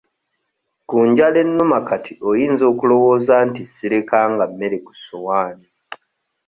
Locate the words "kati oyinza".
1.87-2.63